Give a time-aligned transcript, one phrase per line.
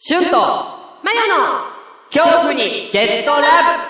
[0.00, 1.34] シュンとマヨの
[2.14, 3.82] 恐怖にゲットラブ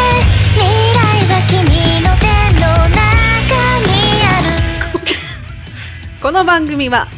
[0.57, 0.65] 未
[0.97, 1.61] 来は君
[2.01, 2.25] の手
[2.55, 2.97] の中
[3.85, 3.93] に
[4.25, 4.41] あ
[4.97, 5.05] る
[6.23, 7.09] この番組は、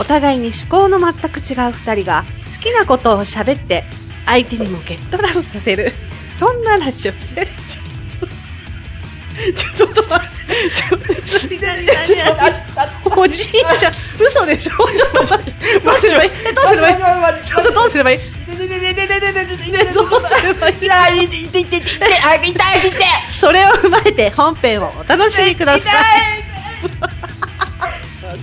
[0.00, 2.24] お互いに思考の全く違う二人が、
[2.56, 3.84] 好きなことを喋って、
[4.26, 5.92] 相手にもゲットラブさせる、
[6.36, 7.83] そんなラジオです。
[9.76, 10.34] ちょ、っと待って。
[10.70, 11.00] ちょっ
[13.04, 15.80] と、おじいちゃん、嘘でしょちょっと待って。
[15.80, 16.96] どうすればいい、どうすればいい
[17.44, 18.68] ちょっとどうすればいいどうすれ
[20.54, 20.74] ばいい
[23.34, 24.30] それを踏まえて。
[24.30, 25.94] 本編をお楽しみください。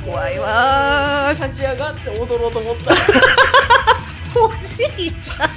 [0.05, 1.33] 怖いわ。
[1.33, 2.09] 立ち上がって。
[2.19, 2.93] 踊ろうと思った。
[4.39, 4.51] お
[4.97, 5.49] じいちゃん。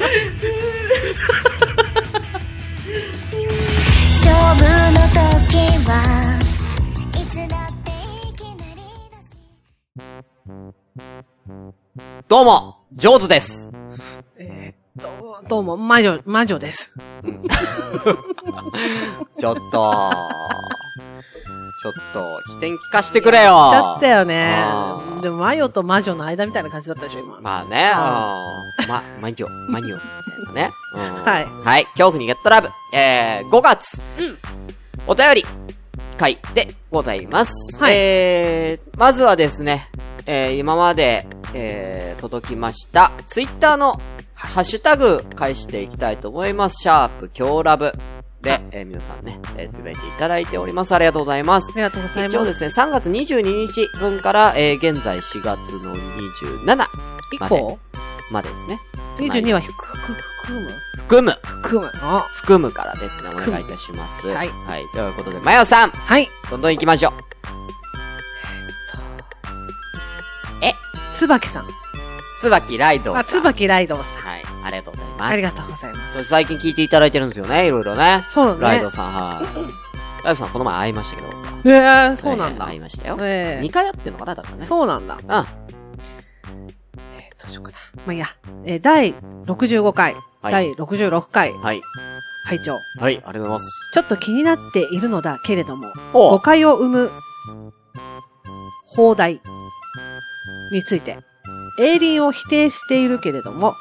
[12.26, 13.70] どうも、ジョーズです。
[14.36, 16.96] えーっと、どうも、魔女、魔女です。
[19.38, 19.54] ちょっと、ちょっ
[22.12, 23.68] と、起点聞かしてくれよ。
[23.70, 27.40] ちゃったよねでも、魔女と魔女の間みたいな感じだったでしょ、今。
[27.40, 30.70] まあね、あうんま、マニョ、マニョ、みたいなね。
[30.94, 32.68] うんはいはい、恐怖にゲットラブ。
[32.92, 34.00] えー、5月。
[35.06, 35.46] お便り、
[36.18, 37.82] 回でございます。
[37.82, 39.88] はいえー、まずはですね、
[40.26, 44.00] えー、今まで、えー、届きました、ツイッターの、
[44.34, 46.82] ハッシュタグ、返していきたいと思います。
[46.82, 47.92] シャープ、今日ラブ。
[48.44, 50.94] で、えー、皆さんね、えー、つぶやいていただいております。
[50.94, 51.76] ありがとうございますあ。
[51.76, 52.60] りがとうござい一応ます。
[52.60, 56.86] ですね、3月22日分から、えー、現在4月の27
[57.32, 57.78] 以降？
[58.30, 58.78] までですね。
[59.18, 60.70] 22は含む？
[60.98, 61.90] 含む、含む。
[62.02, 64.28] あ、含むからですね、お願いいたします。
[64.28, 64.84] はいはい。
[64.92, 66.28] ということで、まよさん、はい。
[66.50, 67.34] どんどん行きましょう。
[71.14, 71.66] 椿さん。
[72.40, 73.20] 椿ライドウさん。
[73.20, 74.42] あ、椿ライドウさはい。
[74.64, 75.22] ありがとうございます。
[75.22, 75.26] ん。
[75.26, 76.03] ありがとうございます。
[76.22, 78.22] 最近聞いていただいてるんですよね、いろいろね。
[78.30, 80.24] そうだねライドさん、はい。
[80.24, 81.28] ライドさん、この前会いましたけど。
[81.66, 82.80] えー、そうなんだえー会い。
[82.80, 83.16] ましたよ。
[83.20, 84.66] え2回会ってんのかな、だからえね。
[84.66, 85.16] そうなんだ。
[85.16, 85.22] うん。
[85.22, 85.34] えー、
[87.42, 87.78] どうしようかな。
[88.06, 88.26] まあ、いいや。
[88.64, 89.14] えー、第
[89.46, 91.80] 65回、はい第66回、はい。
[92.46, 93.70] 拝聴はい、ありがとうございます。
[93.94, 97.10] ちょっと気になっているのだけれども、お誤解を生む、
[98.84, 99.40] 放題
[100.70, 101.18] について、
[101.80, 103.74] エイリンを否定しているけれども、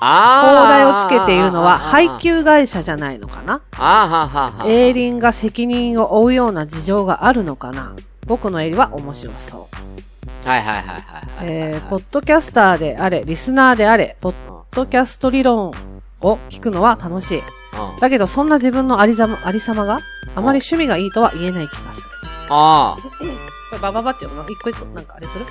[0.00, 3.60] あ放題をつけているのは配給会社じゃないのかな？
[3.72, 7.94] あーはーはーはーエイリンが責任を負うような事情があるのかな？
[8.26, 10.48] 僕のエリは面白そう。
[10.48, 11.46] はいはいはいはいはい。
[11.50, 14.34] えー、ポッドキャスターであれ、リスナーであれ、ポッ
[14.70, 15.72] ドキャスト理論
[16.20, 17.38] を聞くのは楽しい。
[17.38, 18.00] うん。
[18.00, 20.00] だけど、そんな自分のありざま、ありさまが
[20.34, 22.06] あまり趣味がいいとは言えない気がする。
[22.50, 24.48] あこれバババって読むの？
[24.50, 25.46] 一個一個なんかあれする？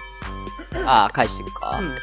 [0.86, 1.80] あ、ああ、返していくか。
[1.80, 1.96] うん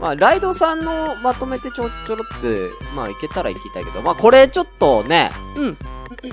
[0.00, 5.78] まあ、ライドさんのまとめてちょちょろって、まあ、いけたらいきたいけど、まあ、これちょっとね、うん。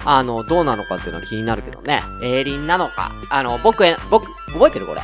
[0.06, 2.02] あの、どうなのかっていうのは気になるけどね。
[2.24, 3.12] エーリンなのか。
[3.30, 5.02] あの、僕へ、僕、覚えてるこれ？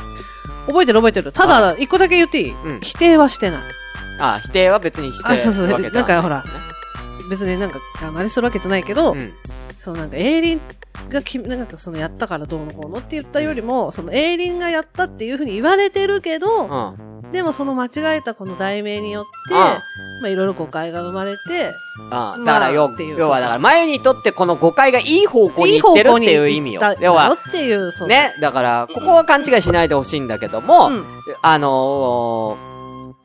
[0.66, 1.30] 覚えてる覚えてる。
[1.30, 3.60] ただ、一個だけ言っていい、うん否定はしてない。
[4.18, 6.50] ああ、否定は別にしてあそうそうなんかほらね
[7.30, 9.32] 別になんか、あれするわけじゃないけど、うん。
[9.78, 10.60] そうなんか、エイリン
[11.08, 17.32] がき、なんかそのやったからどうのこうのって言ったよりも、そのエイリンがやったっていうふうに言われてるけど、うん。
[17.32, 19.58] でもその間違えたこの題名によって、うん
[20.22, 21.72] まあいろいろ誤解が生まれて、
[22.10, 26.80] ああ、まあだからよ、っていう要はだから、前にとってこの誤解がいい方向にいってるっていう意味よ。
[27.00, 27.92] 要は、っていう。
[28.06, 31.04] ね、だから、ここは勘違いしないでほしいんだけども、うん。
[31.42, 32.75] あのー、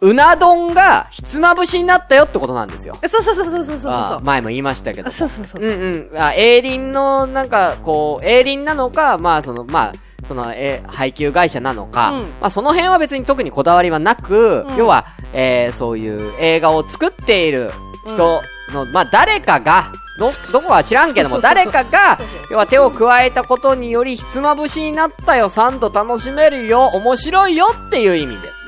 [0.04, 2.98] うな丼がひつまぶしになったよってことなんですよ。
[3.04, 3.92] えそうそうそうそうそうそうそう。
[3.92, 5.12] あ前も言いましたけどあ。
[5.12, 5.80] そうそうそううそう。
[5.80, 6.20] んうん。
[6.20, 17.72] あ、エーリンの、なんか、こう、エーリンなのか、まあ、その、まあ、その、えー配給会社なのか、うんまあ、その辺は別に特にこだわりはなく、うん要は、えーそういう映画を作っている
[18.08, 18.42] 人
[18.74, 19.86] の、まあ、誰かが、
[20.18, 22.18] ど、どこかは知らんけども、 誰かが、
[22.50, 28.61] 要は手を加えたことにより、ひつまぶしになったよ、3度楽しめるよ、面白いよっていう意味です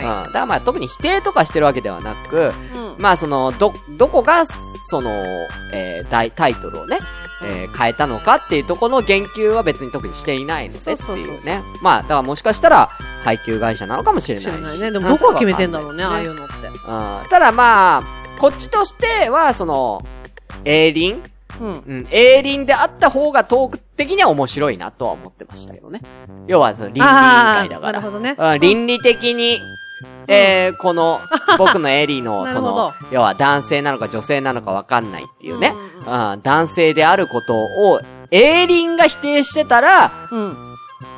[0.00, 0.06] ね。
[0.06, 0.26] はうん。
[0.26, 2.78] だからまあ、特に否定とかしてるわけではなく、い。
[2.78, 2.94] うん。
[2.98, 5.10] まあその、ど、どこが、その、
[5.72, 6.98] えー、タイタイトルをね、
[7.44, 11.62] えー変えたのかっていうところの言及は別に特にしていないのでっていうね。
[11.82, 12.88] まあ、だからもしかしたら、
[13.24, 14.46] 配給会社なのかもしれないし。
[14.46, 14.90] 知らないね。
[14.92, 16.54] でもどこが決めてんだろうね、ああいうのって。
[16.66, 17.28] うん。
[17.28, 18.02] ただまあ、
[18.38, 20.04] こっちとしては、その、
[20.64, 21.22] エーリン？
[21.60, 21.72] うん。
[21.72, 22.06] うん。
[22.10, 26.00] エーリンであった方がトーク的には面白いなとは思ってましたけどね。
[26.46, 27.92] 要は、その、倫理委員会だから。
[27.92, 29.58] なるほどねうん、倫理的に、
[30.28, 31.20] えー、この、
[31.58, 35.74] 僕のエリーの、 なその要は男性なのか女性なのかわかんないっていうね、
[36.06, 38.00] うんうん男性であることを、
[38.32, 40.56] エーリンが否定してたら、うん。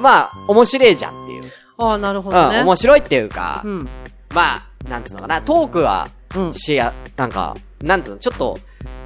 [0.00, 1.52] まあ、面白いじゃんっていう。
[1.78, 2.60] ああ、なるほうん、どね。
[2.62, 3.88] 面白いっていうか、うん。
[4.34, 6.52] まあ、なんつうのかな、トークは、うん。
[6.52, 8.58] しや、なんか、なんつうの、ちょっと、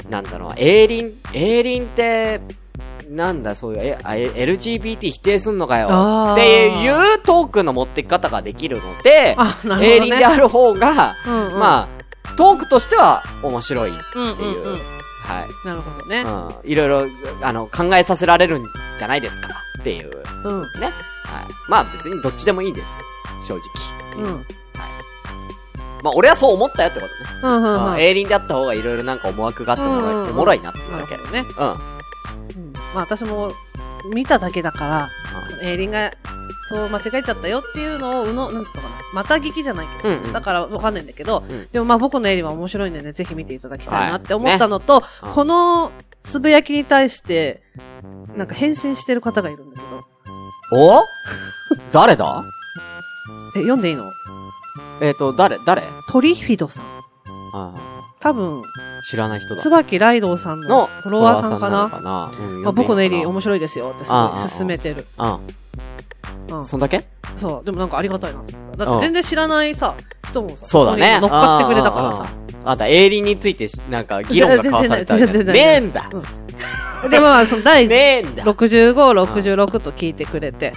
[0.09, 2.41] なんだろう、エイリン、エイリンって、
[3.09, 5.87] なんだ、そういう、え、LGBT 否定すんのかよ
[6.35, 9.87] っていうトークの持ってき方ができるので、あ、なるほどね。
[9.87, 11.89] エイリンである方が、うんうん、ま
[12.25, 14.73] あ、トークとしては面白いってうんうんいう、うん。
[14.75, 15.67] はい。
[15.67, 16.21] なるほどね。
[16.21, 16.71] うん。
[16.71, 17.07] いろいろ、
[17.43, 18.65] あの、考えさせられるん
[18.99, 19.49] じゃないですか
[19.81, 20.11] っていう、
[20.45, 20.69] うんで。
[20.69, 20.87] すね。
[20.87, 20.95] はい。
[21.69, 22.99] まあ別にどっちでもいいです。
[23.47, 23.55] 正
[24.17, 24.25] 直。
[24.25, 24.47] うん。
[26.03, 27.31] まあ俺はそう思ったよってことね。
[27.43, 27.81] うんうんうん。
[27.81, 31.17] まあ、エイリンであった方がいろいろなんか思惑があってもうんうんうんおもろいなっていうだけ。
[31.17, 31.45] なるほどね。
[31.59, 31.98] うん。
[32.91, 32.95] うん。
[32.95, 33.53] まあ私も
[34.13, 35.11] 見ただけだから、
[35.63, 36.13] エイリンが
[36.69, 38.89] そう間違えちゃったよっていうのを、うの、なんていうのかな。
[39.15, 40.33] また聞きじゃないけど、うんうん。
[40.33, 41.69] だからわかんないんだけど、うん。
[41.73, 45.93] でもまあ僕のエイリンは面白いんでね、ぜひ見ていただきたいなはいって思ったのと、うんこの
[46.25, 47.63] つぶやきに対して、
[48.37, 50.05] なんか返信してる方がいるんだけど、
[50.73, 51.03] お？
[51.91, 52.45] 誰だ？
[53.57, 54.05] え、読んでいいの？
[55.01, 55.83] えっ、と、誰誰？
[56.11, 56.85] トリフィドさん。
[57.55, 57.75] あ
[58.21, 58.63] 多分、ー
[59.09, 59.63] 知らない人だ。
[59.63, 61.89] 椿ライドウさんののフォロワーさんかな？
[61.89, 62.31] かな？
[62.39, 65.07] うんまあ、僕のエイリン読ん面白いですよってすごい勧めてる。
[66.51, 66.65] うん。
[66.65, 67.05] そんだけ？
[67.37, 67.65] そう。
[67.65, 68.43] でもなんかありがたいな。
[68.77, 69.95] だって全然知らないさ、
[70.29, 71.19] 人もさ、そうだね。
[71.21, 72.27] 乗っかってくれたからさ。
[72.65, 75.17] あんた、エイリンについてし、なんか、議論が交わされた。
[75.17, 76.11] 全然ねえんだ。
[77.09, 78.45] で、まあ、その 第ねえんだ。
[78.45, 80.73] 65、66と聞いてくれて、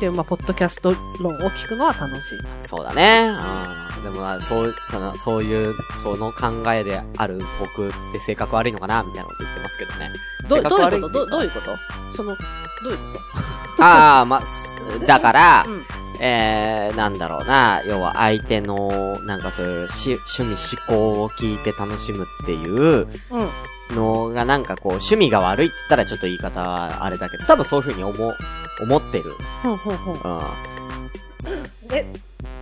[0.00, 2.38] で、まあ、ポッドキャスト論を聞くのは楽しい。
[2.60, 3.30] そうだね。
[3.30, 3.93] うん。
[4.04, 10.10] でもな、そう、その、そういう、その考えである僕って性格悪いのかなみたいなこと言ってますけどね。
[10.48, 11.26] ど、どういうこと？
[11.26, 12.16] どどういうこと？
[12.16, 13.02] その、どういうこ
[13.82, 15.84] ああ、まあ、すだからと、うん。
[16.20, 23.48] えー、なんだろうな、要は相手の、なんかそういうし趣味思考を聞いて楽しむっていううん。
[23.96, 28.32] のがなんかこう、趣味が悪いって言ったらちょっと言い方はあれだけど、多分そういう風に思、
[28.82, 29.24] 思ってる。
[29.62, 30.16] ほうほうほう。
[30.28, 31.94] うん。
[31.94, 32.06] え、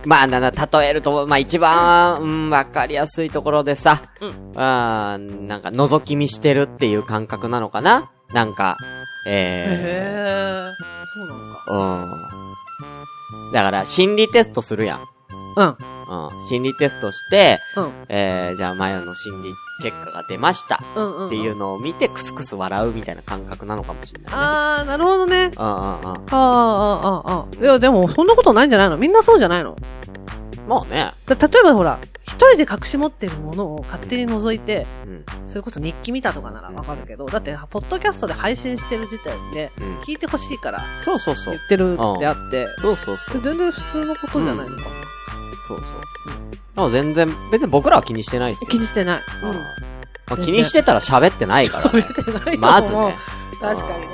[0.05, 8.11] まあ、な、な、例えると、まあ一番、うん、わかりやすいところでさ、うんあーなんか覗き見してるっていう感覚なのかな？
[8.33, 8.77] なんか、
[9.27, 10.73] えへー。
[11.05, 11.71] そうなのか。
[11.71, 13.51] ー、うん。
[13.53, 14.99] だから、心理テストするやん。
[15.55, 15.67] うん。
[15.67, 15.75] うん。
[16.49, 18.05] 心理テストして、うん。
[18.09, 19.49] えー、じゃあ前の心理
[19.81, 21.27] 結果が出ましたうんうん。
[21.27, 24.37] っていうのを見てクスクス笑うみたいな感覚なのかもしれないね。
[24.37, 25.51] あー、なるほどね。
[25.55, 27.61] あー、あー、あー、あー。
[27.63, 28.97] いや、でも、そんなことないんじゃないの？
[28.97, 29.75] みんなそうじゃないの？
[30.67, 31.13] まあね。
[31.25, 35.25] だ例えばほら、一人で隠し持ってるものを勝手に覗いて、うん。
[35.47, 39.99] それこそ日記見たとかならわかるけど、だって、ポッドキャストで配信してる時点で、うん。
[40.01, 41.63] 聞いてほしいからそうそうそう言。
[41.65, 43.41] ってるんであって、そうそうそう。
[43.41, 44.89] 全然普通のことじゃないのかな。
[45.67, 46.52] そうそう。
[46.75, 48.69] でも全然、別に僕らは気にしてないですよ。
[48.69, 49.21] 気にしてない。
[49.43, 49.57] うんうん。
[49.57, 49.63] ま
[50.31, 52.01] あ、気にしてたら喋ってないからね。
[52.01, 53.15] 食べてないと思うまずね。
[53.61, 54.07] 確かにね。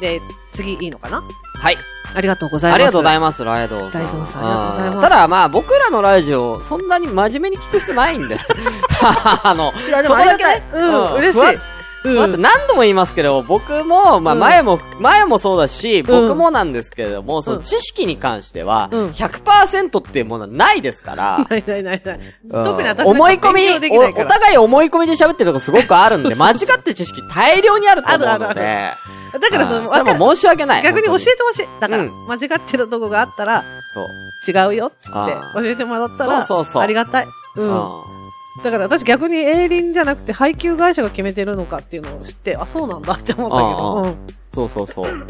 [0.00, 0.20] で、
[0.52, 1.22] 次いいのかな？
[1.22, 1.76] はい。
[2.14, 2.74] ありがとうございます。
[2.74, 4.02] ありがとうございいます、ライドウさん。
[4.02, 8.36] ライドウさんありがとうございますただまあ、僕らのラジオ、そんなに真面目に聞く必要ないんで。
[9.02, 9.72] あの、
[10.04, 10.14] そ。
[10.14, 10.62] こだけね。
[10.74, 11.58] うん、嬉しい。
[12.04, 12.16] うん。
[12.16, 14.40] また何度も言いますけど、僕も、まあうん。
[14.40, 19.10] 前も、前もそうだし、僕もなんですけれども、そのうん知識に関しては、うん。
[19.10, 22.20] 100%っていうものはないですから、 ないないないない。
[22.50, 22.64] うん。
[22.64, 24.24] 特に私思い込み勉強できないから。
[24.24, 28.92] お、お互い思い込みで喋ってるとこすごくあるんで、 間違って知識大量にあると思うのあるあるで、
[29.38, 30.82] だからその、それはもう申し訳ない。
[30.82, 31.68] 逆に教え本てほしい。
[31.80, 32.26] だから、うん。
[32.26, 33.62] 間違ってるとこがあったら、
[33.94, 36.82] 当に違うよっつって教えてもらったら、そうそうそう。
[36.82, 37.26] ありがたい。
[37.54, 37.64] そう。
[37.64, 38.19] うん。
[38.62, 44.16] だから私逆にエイリンじゃなくて配給会社が決めてるのかっていうのを知って、あ、そうなんだって思ったけあど、ーうん。
[44.52, 45.26] そうそうそう。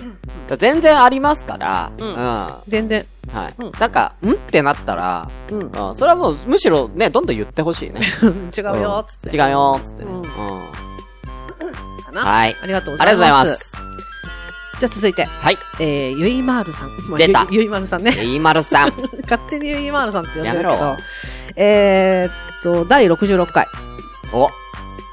[0.56, 3.00] 全然ありますから、うんは全然。
[3.02, 3.04] い。
[3.62, 5.70] うんなんか、んってなったら、うん。
[5.74, 8.00] あそれはもう、むしろね、どんどん言ってほしいね。
[8.56, 9.36] 違うよ、つって。
[9.36, 10.10] 違うよ、つってね。
[10.10, 12.56] うんうんかなはい。
[12.62, 13.36] ありがとうごありがとうございざいま。
[13.44, 13.76] ますす。
[14.80, 15.58] じゃあ続いて、はい。
[15.78, 16.88] えー、ゆいまーるさん。
[17.08, 18.12] まあ出たゆゆいまーるさんね。
[18.18, 18.92] えいまるさん。
[19.22, 20.96] 勝手にゆいまーるさんって呼んでやめろるけど。
[21.56, 23.66] えーっと、第66回。
[24.32, 24.48] お、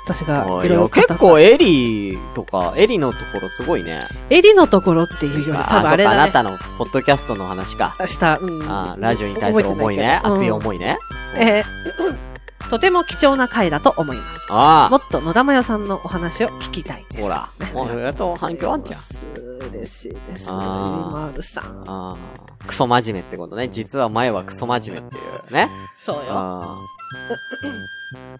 [0.05, 0.45] 私が
[0.89, 3.99] 結構エリとか、エリのところすごいね。
[4.29, 6.17] エリのところっていうより、多あ、れだね。
[6.17, 7.95] なたのポッドキャストの話か。
[8.05, 8.63] した、うん。
[8.69, 10.21] あラジオに対する思いね。
[10.23, 10.97] 熱い思いね。
[11.35, 12.26] うんえー
[12.69, 14.39] とても貴重な回だと思います。
[14.49, 17.31] あもっと野田真代さんのお話を聞きたいです。
[17.31, 17.73] あ、ほら。
[17.73, 19.67] もう、やっと反響あんじゃん。
[19.69, 20.49] 嬉しいです。
[20.49, 21.83] ゆいあーまーるさん。
[21.87, 22.17] ああ、
[22.65, 23.67] クソ真面目ってことね。
[23.69, 25.19] 実は前はクソ真面目ってい
[25.49, 25.69] うね。
[25.97, 26.21] そうよ。
[26.29, 26.77] あ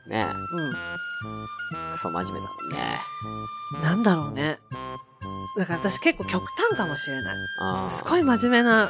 [0.06, 0.10] あ。
[0.10, 0.70] ねうん。
[0.72, 0.74] え、
[1.94, 2.78] クソ真面目だもんね。
[3.84, 4.60] なんだろうね。
[5.58, 7.36] だから私結構極端かもしれない。
[7.62, 7.90] ああ。
[7.90, 8.90] すごい真面目な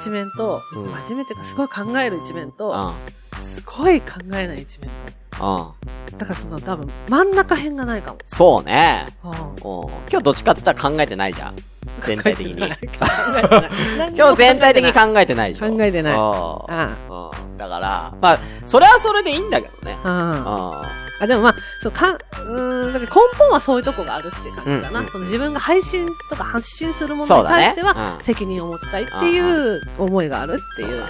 [0.00, 2.94] 一面と、うん真面目っていうかすごい考える一面と、あ
[3.40, 4.94] すごい考えない一面と。
[5.38, 5.72] あ。
[6.16, 8.18] だからその多分真ん中辺がないかも。
[8.26, 9.06] そうね。
[9.22, 11.56] あうん今日どっちかって言ったら考えてないじゃん。
[12.02, 12.56] 全体的に。
[12.56, 13.48] 考えて
[13.96, 19.96] ない 今日全体的に考えてないでしょ考えてないああだから、まあ、それはそれでいいんだけどね。
[20.04, 25.00] あああ、でもまあ、そう、かん、うーん、だから根本はそういうとこがあるって感じかな。
[25.00, 31.02] うんうんその自分が配信とか発信するものに対しては、うん責任を持ちたいっていう思いがあるっていう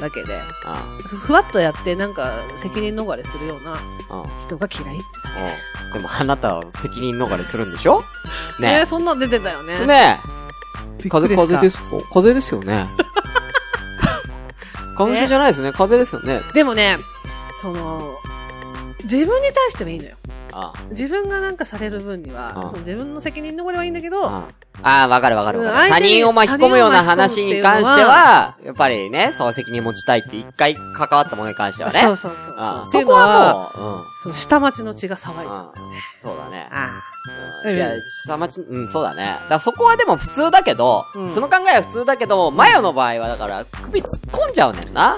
[0.00, 0.40] だけで、
[1.06, 3.76] ふわっとやってなんか責任逃れするような
[4.46, 5.30] 人が嫌いってだ
[5.86, 8.02] うんでもあなたは責任逃れするんでしょ？
[8.58, 8.62] け。
[8.64, 9.78] ねねそんなん出てたよね。
[9.82, 9.86] え。
[9.86, 10.18] ね
[11.04, 11.08] え。
[11.08, 11.84] 風邪、風邪ですか？
[12.12, 12.86] 風邪ですよね。
[14.96, 15.72] 花粉症じゃないですよね。
[15.72, 16.42] 風邪ですよね。
[16.54, 16.96] でもね、
[17.60, 18.14] その、
[19.04, 20.16] 自分に対してはいいのよ。
[20.54, 24.48] あ自分がなんかされる分には、うんその自分の責任逃れはいいんだけど、あ
[24.82, 25.88] ああ、わかるわかるわかる。
[25.90, 32.00] 他人を巻き込むような話に関しては、やっぱりね、そう責任持ちたいって一回関わったものに関してはね。
[32.00, 34.02] そうそうそうああそうこのは、はもう、うん。
[34.24, 35.72] そう下町の血が騒いじゃう。
[35.74, 36.68] うんそうだね。
[36.70, 36.90] あ
[37.64, 37.90] うんいや、
[38.26, 39.24] 下町、うん、そうだね。
[39.24, 45.16] だからそこはでも普通だけど、うんその考えは普通だけど、マヨの場合はだから、首突っ込んじゃうねんな。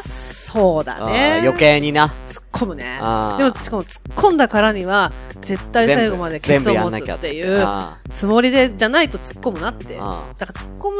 [0.54, 1.38] あ、そうだね。
[1.40, 2.06] うん余計にな。
[2.28, 2.96] 突っ込むね。
[3.38, 9.98] でも、しかも突っ込んだからには、絶対最後までケツを持つっていうあつもりで、じゃないと突っ込むなって。
[10.00, 10.90] あだから突っ込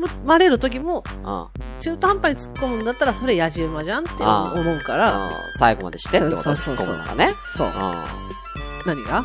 [0.00, 6.50] む、まれる時も、あ中途半端に突っ込むんだったら、それやじ馬じゃんって思うから、あ最後までしてってこと？
[6.50, 7.34] 突っ込むならね。
[7.56, 7.68] そう。
[7.68, 7.70] う
[8.86, 9.20] 何が？
[9.20, 9.24] ん。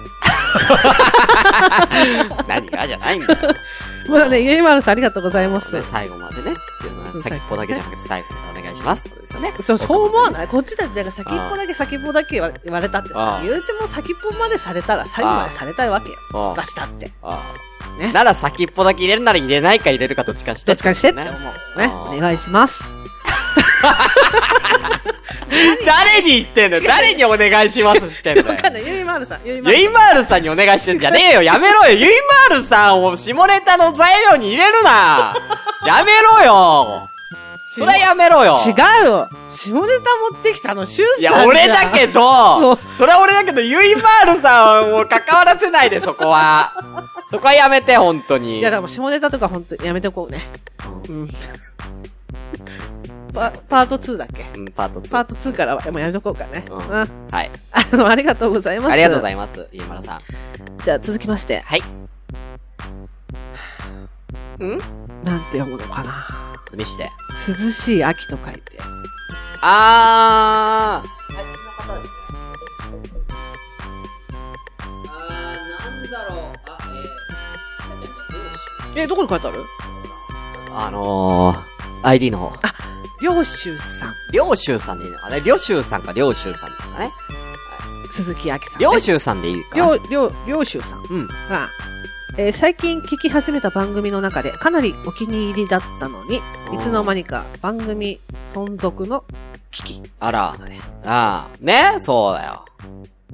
[2.47, 3.39] 何がじゃないんだよ。
[4.09, 5.73] まだね、ゆいまるさんありがとうございます。
[5.75, 9.18] ね最後までね、つっていうのは、うん先っぽだけじゃなくて最後までお願いします。
[9.31, 9.53] そうですよね。
[9.61, 10.47] そう、そう思わない？
[10.47, 12.41] こっちだって、なんか先っぽだけ先っぽだけ言
[12.73, 16.15] われたってあさあ、言うても先っぽまでされたら最後までされたいわけよ。
[16.33, 17.11] ああ私だって。
[17.99, 20.65] ねなら先っぽだけ入れるなら入れないか入れるかどっちかして。
[20.67, 21.33] どっちかにしてって思う。
[21.79, 22.81] ねお願いします。
[25.85, 26.79] 誰に言ってんの？
[26.81, 28.55] 誰にお願いしますしてんだよわ。
[28.55, 28.87] かんない。
[28.87, 29.41] ゆいまるさん。
[29.43, 32.09] ゆいまるさんにお願いしてんじゃねえよやめろよゆい
[32.49, 35.35] まーるさんを下ネタの材料に入れるな
[35.85, 37.07] やめろよ
[37.71, 38.71] それはやめろよ違
[39.03, 39.85] うよ下ネタ
[40.31, 46.71] 持ってきたの、シュウさんじゃんいや、俺だけど、そそれは俺だけど、ゆいまーるさんを関わらせないで、そこは。
[47.29, 48.59] そこはやめて、本当に。
[48.59, 50.49] いや、でも下ネタとか本当にやめておこうね。
[51.09, 51.29] うん。
[53.31, 54.47] パパート2だっけ？
[54.57, 55.11] うん、パート2。
[55.11, 56.65] パート2からはもうやめとこうかね。
[56.71, 56.81] ううんん。
[56.81, 57.03] は
[57.43, 57.51] い。
[57.71, 58.91] あの、ありがとうございます。
[58.93, 60.15] ありがとうございいます、ゆいまるさん。
[60.15, 60.85] ます。
[60.85, 61.81] じゃあ続きまして、はい。
[64.63, 64.69] ん？
[65.23, 66.38] なんて読むのかな。
[66.77, 67.09] 見して。
[67.47, 68.79] 涼しい秋と書いて。
[69.61, 71.09] あー。
[78.95, 79.59] え、どこに書いてある？
[79.59, 81.59] えー、あのー、
[82.03, 82.59] ID の方。
[83.21, 87.11] 領州さん、りょうしゅうさんでいいのかねりょうしゅうさんかりょうしゅうさんですかね。
[88.11, 88.79] 鈴木秋さん、ね。
[88.79, 89.85] りょうしゅうさんでいいかな？
[89.85, 91.27] 領、領、領州さんうん。
[91.27, 91.69] が、
[92.39, 96.41] えー最近聞き始めた番組の中でかなりお気に入りだったのに、い
[96.81, 98.21] つの間にか番組
[98.53, 99.25] 存続の
[99.71, 100.01] 危機。
[100.21, 100.55] あら。
[101.03, 101.57] ああ。
[101.59, 102.63] ねそうだよ。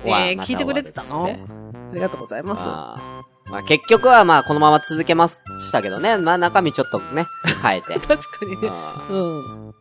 [0.03, 1.27] えー聞いてくれてたの？
[1.27, 3.51] ありがとうございます。
[3.51, 5.38] まあ結局はまあこのまま続けまし
[5.71, 6.17] たけどね。
[6.17, 7.27] まあ中身ちょっとね、
[7.62, 8.00] 変えて。
[8.01, 8.69] 確かにね。
[8.71, 9.75] あうん。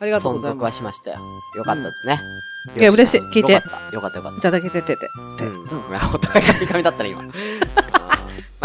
[0.00, 0.64] ありがとうござい存続ます。
[0.64, 1.20] はしましたよ。
[1.54, 2.18] よかったですね。
[2.76, 3.94] いや嬉しい聞いてよかった。
[3.94, 5.06] よかったよかっいただけててて。
[5.38, 5.64] うん。
[6.12, 7.22] お互い神々だったら今。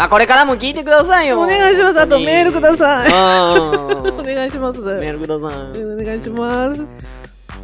[0.00, 1.38] まあこれからも聞いてくださいよ。
[1.38, 2.00] お願いします。
[2.00, 3.10] あとメールください。
[3.10, 3.12] い。
[3.12, 4.22] おうん。
[4.24, 4.80] 願いします。
[4.80, 5.84] メールください。
[5.84, 6.86] お願いします。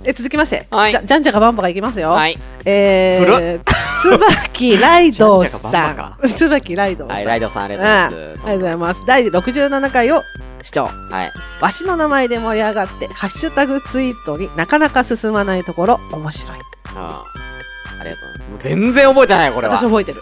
[0.04, 0.66] え、続きまして。
[0.70, 2.10] はいじゃ、じゃんじゃかバンバがいきますよ。
[2.10, 2.38] はい。
[2.66, 3.60] えー、
[4.02, 6.28] つばきライドさん。
[6.28, 7.16] つばきライドさん。
[7.16, 8.36] はい、ライドさんありうんがとうございます。
[8.36, 9.00] ありがとうございます。
[9.06, 10.22] 第67回を
[10.62, 10.84] 視聴。
[11.10, 11.32] はい。
[11.62, 16.58] わしの名前で盛り上がって、ハッシュタグツイートになかなか進まないところ、面白い。
[16.96, 17.24] あ
[17.98, 18.68] ありがとうございます。
[18.68, 19.84] 全然覚えてない、これは私。
[19.84, 20.20] 覚えてる。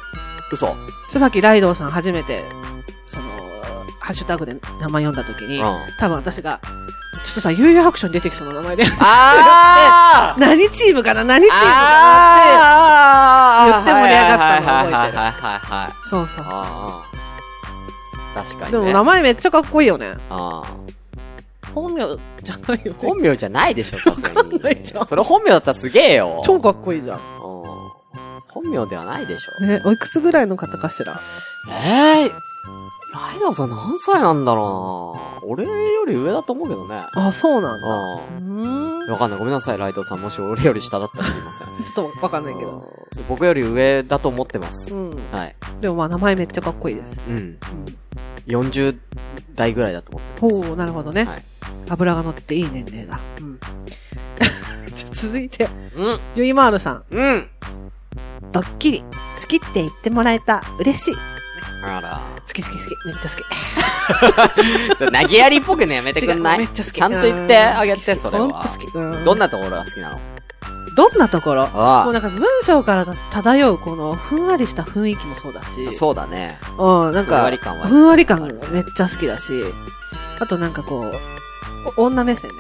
[0.55, 0.75] 嘘。
[1.09, 2.43] つばきライドさん初めて、
[3.09, 3.25] その、
[4.01, 6.61] ハッシュタグで名前読んだ時に、うん多分私が、
[7.25, 11.25] ちょっとさ、悠々白書に出てきそうな名前で、あー何チームかな？
[11.25, 11.67] 何チームか
[12.67, 13.81] な？
[13.81, 15.93] って、言って盛り上がったのを覚えてるはいはいはいはいはい。
[16.09, 17.03] そうそうそあ
[18.37, 18.69] あ確かう。
[18.69, 18.73] にね。
[18.73, 20.15] でも名前めっちゃかっこいいよね。
[20.29, 20.65] ああ
[21.75, 22.07] 本名
[22.43, 22.99] じゃないよね。
[23.01, 25.07] 本名じゃないでしょ、さすがわかんないじゃんに。
[25.07, 26.43] それ本名だったらすげえよ。
[26.45, 27.19] 超かっこいいじゃん
[28.55, 29.65] 本名ではないでしょ。
[29.65, 31.19] ね、おいくつぐらいの方かしら？
[31.71, 32.31] ええ
[33.13, 37.01] ライダーさん何歳なんだろうな俺より上だと思うけどね。
[37.15, 37.87] あ、そうなんだ。
[37.87, 39.07] ううーん。
[39.07, 39.11] ん。
[39.11, 39.39] わかんない。
[39.39, 40.21] ごめんなさい、ライダーさん。
[40.21, 41.67] もし俺より下だったらすいません。
[41.85, 42.71] ちょっとわかんないけど。
[42.71, 44.93] うん僕より上だと思ってます。
[44.93, 45.11] うん。
[45.31, 45.55] はい。
[45.81, 47.23] でもまあ名前めっちゃかっこいいです。
[47.29, 47.37] うん。
[47.37, 47.59] うん。
[48.49, 48.99] 40
[49.55, 50.67] 代ぐらいだと思ってます。
[50.67, 51.23] ほう、なるほどね。
[51.25, 51.43] はい。
[51.91, 53.21] 油が乗っていい年齢だ。
[53.41, 53.59] うん。
[54.97, 56.19] じゃあ続いて、うん。
[56.35, 57.05] ゆいまーるさん。
[57.09, 57.49] うん。
[58.53, 59.01] ドッキリ。
[59.01, 59.07] 好
[59.49, 60.63] きって言ってもらえた。
[60.79, 61.15] 嬉しい。
[61.85, 62.23] あら。
[62.47, 63.07] 好き好き好き。
[63.07, 63.37] めっちゃ好
[65.09, 65.23] き。
[65.23, 66.59] 投げやりっぽくね、やめてくんない？
[66.59, 68.45] めっちゃ好きちゃんと言ってあげて、それは。
[68.45, 68.95] ほんと好き。
[68.95, 70.21] うんどんなところが好きなの？
[70.97, 71.67] どんなところ？
[71.69, 75.93] もうなんか文章から漂うこのふんわりした雰囲気もそうだし。
[75.93, 76.59] そうだね。
[76.79, 79.65] うん、なんか、ふんわり感はふんわり感がめっちゃ好きだし、
[80.39, 82.57] あとなんかこう、お女目線ね。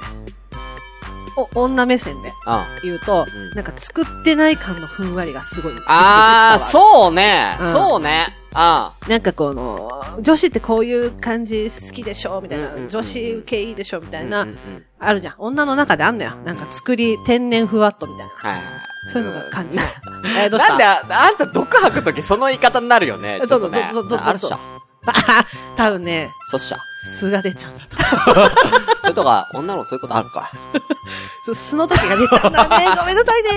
[1.37, 2.35] お、女目線でうん。
[2.83, 5.73] 言うと、うんなんか作ってない感のふんわりがすごい。
[5.87, 7.57] あー、うそうね。
[7.61, 8.27] うんそうね。
[8.57, 12.87] あなんかこの、女子ってこういう感じ好きでしょみたいなうんうんうんう。
[12.87, 14.21] ん女子受けいいでしょみたあ。
[14.23, 15.35] いな、うんうんうんあるじゃん。
[15.39, 16.35] 女の中であんのよ。
[16.47, 18.33] なんか作り、天然ふわっとみたいな。
[18.51, 18.65] はいはい。
[19.13, 19.79] そういうのが感じ。
[20.43, 20.71] えー、どうした？
[20.71, 23.39] なんであ、あんた毒吐くときその言い方になるよね。
[23.47, 23.91] ちょっとね。
[23.93, 24.59] どどどどどあるっしょ。
[25.07, 25.47] あ
[25.77, 26.79] 多分ね、そっしゃ。
[27.05, 28.51] 素が出ちゃうんだと。
[29.03, 30.51] それとか、女の子そういうことあるか
[31.45, 32.77] そう素の時が出ちゃうんだね。
[32.99, 33.51] ごめんなさいね。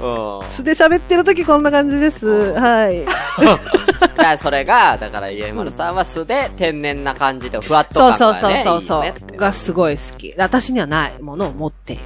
[0.00, 0.50] うん。
[0.50, 2.26] 素で喋ってる時こんな感じです。
[2.52, 3.06] はい。
[3.06, 8.62] だからそれが、だから、家丸さんは素で天然な感じで、ふわっとそう感がね。
[8.64, 9.36] そうそうそうそいいよねう。
[9.38, 10.34] がすごい好き。
[10.36, 12.02] 私にはないものを持っている。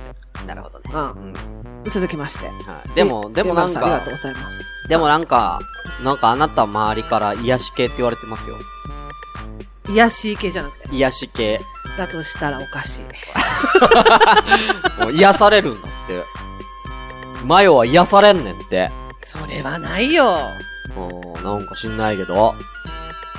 [0.47, 0.85] なるほどね。
[0.95, 2.47] うんうん続きまして。
[2.47, 2.53] は
[2.85, 4.89] いでも、でもなんかありがとう、ございます。
[4.89, 5.61] でもなんか、
[6.05, 8.57] なんかあなた周りから癒し系って言われてますよ。
[9.91, 10.89] 癒し系じゃなくて。
[10.95, 11.61] 癒し系。
[11.97, 13.03] だとしたらおかしい。
[15.03, 16.23] もう癒されるんだって。
[17.45, 18.91] マヨは癒されんねんって。
[19.25, 20.41] それはないよ。
[20.97, 22.55] うん、なんか知んないけど、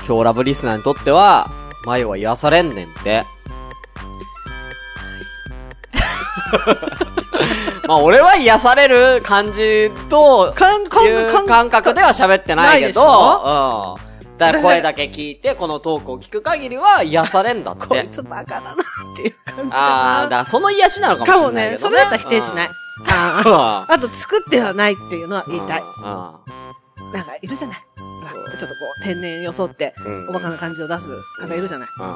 [0.07, 1.49] 今日ラブリスナーにとっては、
[1.85, 3.25] マヨは癒されんねんって。
[7.89, 14.37] まあ俺は癒される感じと、感覚では喋ってないけど、うん。
[14.37, 18.07] だ声だけ聞いて、このトークを聞く限りは癒されんだってこい。
[18.11, 18.75] つバカだなっ
[19.15, 21.25] ていう感じああ、だだからその癒しなのな。
[21.25, 21.89] かもかもね、しれないけどね。
[21.89, 22.67] それだったら否定しない。
[22.67, 22.73] うん。
[23.51, 23.93] ああ。
[23.93, 25.81] あと、作ってはないっていうのは言いたい。
[25.81, 25.89] うん。
[27.13, 27.77] なんか、いるじゃない。
[27.77, 31.05] ちょっとこう、天然装って、うんおバカな感じを出す
[31.41, 31.87] 方いるじゃない。
[31.99, 32.07] うん。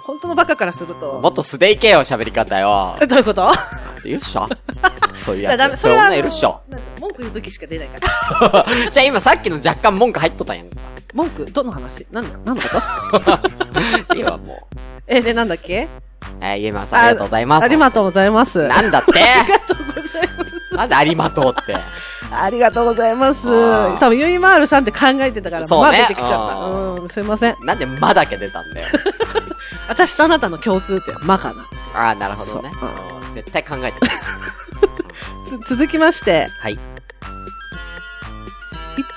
[0.00, 1.20] 本当のバカからすると。
[1.20, 2.96] もっと素でいけよ、喋り方よ。
[3.00, 3.50] えどういうこと？
[4.04, 4.48] いるっしょ？
[5.18, 5.76] そういうやつ。
[5.80, 6.06] それは。
[6.08, 6.60] 女いるっしょ。
[7.00, 7.98] 文句言う時しか出ないか
[8.40, 8.66] ら。
[8.90, 10.76] じゃあ今さっきの若干文句入っとったんやんか。
[11.14, 11.44] 文句？
[11.46, 12.06] どの話？
[12.10, 12.38] なんだ？
[12.44, 12.68] 何のこ
[14.08, 14.14] と？
[14.16, 14.76] いいわ、もう。
[15.06, 15.88] え、で、なんだっけ？
[16.40, 17.64] えー、家村さんありがとうございます。
[17.64, 18.68] ありがとうございます。
[18.68, 19.12] なんだって？
[19.22, 20.74] ありがとうございます。
[20.74, 21.76] なんでありがとうって？
[22.32, 23.46] ありがとうございます。
[23.98, 26.36] 多分、ゆいまーるさんって考えてたから、そうねまあ出てきちゃった。
[26.36, 27.56] あうん、すいません。
[27.64, 28.86] なんでまだけ出たんだよ。
[29.88, 31.54] 私とあなたの共通点はまかな。
[31.94, 32.70] ああ、なるほどね
[33.34, 34.06] 絶対考えてる。
[35.66, 36.78] つ続きまして、はい。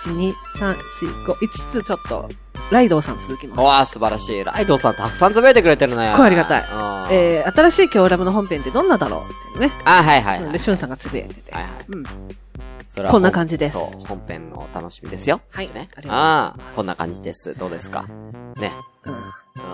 [0.06, 2.30] 1、2、3、4、5、5つちょっと、
[2.72, 3.60] ライドウさん続きます。
[3.62, 4.44] わあ、素晴らしい。
[4.44, 6.10] ライドウさんたくさんつぶやいてくれてるね。
[6.10, 9.72] すっごいありがたいうんえー、新しい今日ラブの本編ってどんなだろうってね。
[9.86, 10.52] あ、はいはいはい。
[10.52, 11.52] で、しゅんさんがつぶやいてて。
[11.52, 11.72] はいはい。
[11.90, 12.04] うん。
[12.90, 15.42] それはこんな感じですそう、本編の楽しみですよ。
[15.52, 15.74] はいね。
[15.74, 17.54] ありがとうございますああ、こんな感じです。
[17.56, 18.04] どうですか？
[18.58, 18.72] ね。
[19.06, 19.14] うん。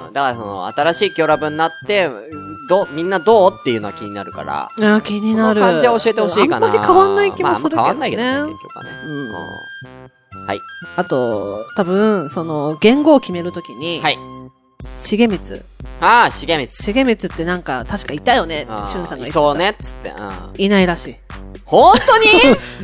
[0.07, 0.13] うん。
[0.13, 2.09] だからその、新しいキョラブになって、
[2.69, 3.51] どう、みんなどう？
[3.53, 4.65] っていうのは気になるから。
[4.65, 5.59] あー気になる。
[5.61, 6.67] その感じは教えてほしいかな。
[6.67, 7.83] あんまり変わんない気もするけどね。
[7.83, 8.89] まあ、あんま変わんないけどね、結局はね。
[9.05, 9.35] うん。
[10.97, 14.17] あと、多分、その、言語を決めるときに、はい。
[15.03, 15.61] 重光。
[15.99, 16.67] ああ、重光。
[16.67, 19.31] 重光ってなんか、確かいたよねしゅんさんが言ってた。
[19.33, 20.11] そうね、つって。
[20.11, 20.53] うん。
[20.57, 21.15] いないらしい。
[21.65, 22.27] 本当に？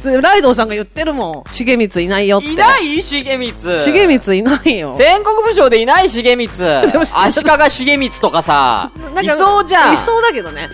[0.04, 1.52] で ライドウさんが言ってるもん。
[1.52, 2.48] 重光いないよって。
[2.52, 3.02] いない？
[3.02, 3.54] 重光。
[3.54, 4.94] 重光いないよ。
[4.98, 6.92] 戦国武将でいない重光。
[7.16, 7.44] 足
[7.86, 9.94] 利重光とかさ、なんかいそうじゃん。
[9.94, 10.70] いそうだけどね。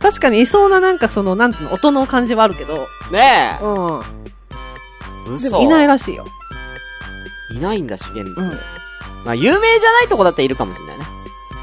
[0.00, 2.86] 確かにいそうななんかその、なんつうの、音の感じはあるけど。
[3.10, 4.02] ねう
[5.32, 5.38] ん。
[5.38, 6.26] でもいないらしいよ。
[7.54, 8.22] いないんだ、重光。
[8.22, 8.50] うん
[9.24, 11.06] まあ、有名じゃないとこだっているかもしれないね。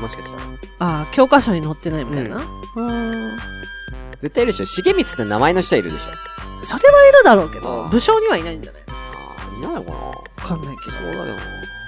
[0.02, 0.44] もしかしたら。
[0.80, 2.42] ああ、教科書に載ってないみたいな。
[2.76, 3.38] うん。
[4.24, 4.66] 絶対いるでしょ。
[4.82, 6.66] 重光って名前の人いるでしょ。
[6.66, 8.84] それはいるだろうけどあ、あ武将にはいないんじゃない？
[8.88, 11.42] ああ、いないのかなわかんないけそうだよな。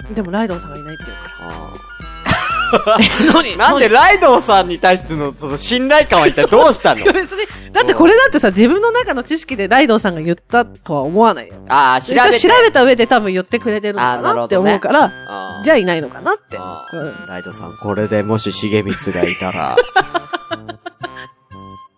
[0.10, 0.16] ど。
[0.16, 2.98] でもライドウさんがいないって言うかあら。
[3.34, 3.58] 何あ。
[3.58, 7.06] なんでライドウさんに対してのその信頼感は一体どうしたの？
[7.06, 11.56] 別に、だってこれだってさ、自分の中の知識でライドウさんが言ったとは思わないよ。
[11.70, 12.36] ああ、調べて。
[12.38, 16.58] 一応調べた上で多分言ってくれてるのかなって思うから、ああじゃあいないのかなって。
[16.60, 19.76] あうんあライドさん、これでもし重光がいたら、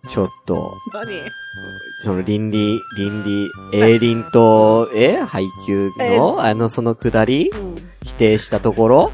[0.08, 1.06] ちょっと、何？
[2.02, 5.18] その倫理、倫理、A 倫と、 え？
[5.18, 7.50] 配給の、あの、そのくだり？
[7.50, 7.74] うん。
[8.02, 9.12] 否定したところ？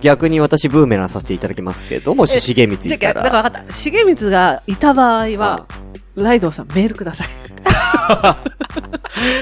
[0.00, 3.22] 逆に私ブーメランさせていただきますけど、もし重光いたら。
[3.22, 3.72] だから分かった。
[3.72, 5.66] 重光がいた場合は、
[6.14, 7.26] ライドウさんメールください。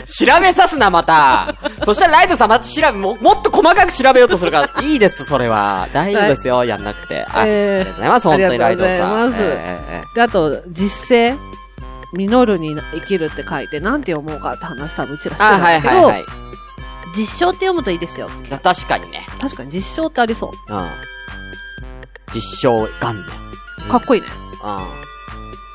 [0.07, 1.55] 調べさすな、また。
[1.85, 5.89] そしたらライドさんまた調べ、も、もっと細かく調べようとするから、いいです、それは。
[5.93, 7.25] 大丈夫ですよ、やんなくて。
[7.33, 8.93] あ、えーありがとうございます、本当にライドさん。
[8.93, 11.39] ありがとうございますええええで、あと、実践、
[12.13, 16.25] 実るに生きるって書いて、なんて読もうかって話多分うちらしてあ、はいたんだけど、はいはい。
[17.17, 18.29] 実証って読むといいですよ。
[18.63, 19.27] 確かにね。
[19.41, 20.73] 確かに実証ってありそう。
[20.73, 20.89] うん。
[22.33, 23.89] 実証元年。
[23.89, 24.27] かっこいいね。
[24.65, 25.04] うん。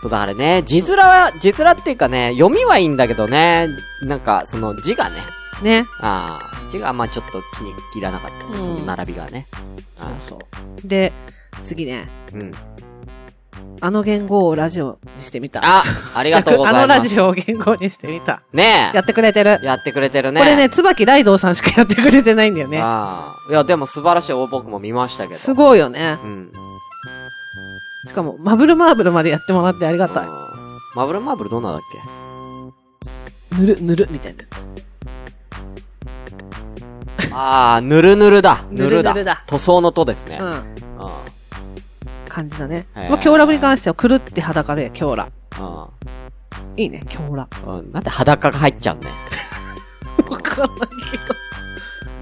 [0.02, 3.68] そうだからね、字面は、字面っていうかね、読みはいいんだけどね、
[4.02, 5.18] なんか、その字がね、
[5.62, 5.86] ね。
[6.02, 9.48] ああ、字があんまちょっと気に入らなかったね、うんその並びがね。
[9.98, 10.40] そうそ
[10.84, 10.88] う。
[10.88, 11.12] で、
[11.64, 12.08] 次ね。
[12.34, 12.52] うん。
[13.82, 15.62] あの言語をラジオにしてみた。
[15.64, 15.84] あ、
[16.14, 16.84] ありがとうございます。
[16.84, 18.42] あのラジオを言語にしてみた。
[18.54, 18.96] ねえ。
[18.96, 19.60] やってくれてる。
[19.64, 20.42] やってくれてるね。
[20.42, 22.80] これね、椿ライドウさんしかやってくれてないんだよね。
[22.82, 23.52] ああ。
[23.52, 25.40] いや、でも素晴らしい僕も見ましたけど。
[25.40, 26.18] すごいよね。
[26.24, 26.52] うん。
[28.08, 30.28] しかも、マブルマーブルまでやってもらってありがたい。
[30.28, 30.50] うん
[30.96, 31.82] マブルマーブルどんなだっ
[33.52, 33.58] け？
[33.62, 34.50] ぬる、ぬる、みたいなや
[37.38, 38.66] ああ、ぬるぬるだ。
[38.72, 40.38] ぬるぬるだ塗装のとですね。
[40.40, 40.42] つ。
[40.42, 40.50] うん。
[40.52, 40.64] うん。
[42.28, 42.88] 感じだね。
[42.96, 45.30] まあ、京ラブに関しては、くるって裸で、京ラ。
[45.60, 45.86] うん。
[46.76, 47.48] いいね、京ラ。
[47.68, 47.92] うん。
[47.92, 49.12] なんで裸が入っちゃうね。
[50.30, 50.68] わかんない
[51.12, 51.36] けど。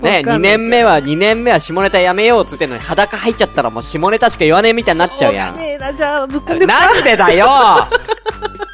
[0.02, 5.56] ねわか2んないけど年目は、2年目は下ネタやめようっつってんのに裸入っちゃったらもう下ネタしか言わねえみたいになっちゃうやん。
[5.80, 7.48] な、じゃあ、ぶっ込んでなんでだよ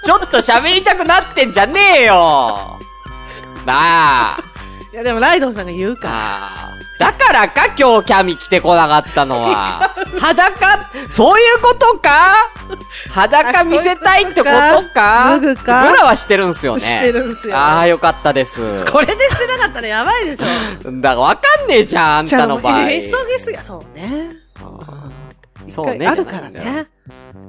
[0.03, 2.77] ちょっと喋りたくなってんじゃねえよ
[3.65, 4.37] なあ。
[4.91, 6.72] いや、でもライドウさんが言うから。
[6.99, 9.93] だからか今日キャミ来てこなかったのは。
[10.19, 12.49] 裸、そういうことか？
[13.09, 14.43] 裸見せたいってこと
[14.93, 15.31] か？
[15.31, 16.79] 脱ぐか僕らはしてるんすよね。
[16.81, 18.85] してるんすよああ、よかったです。
[18.85, 20.45] これでしてなかったらやばいでしょ。
[21.01, 22.81] だからわかんねえじゃん、あんたの場合。
[22.89, 24.29] え、そうですよ、そうね。
[25.67, 26.07] そうね。
[26.07, 26.87] あるからね。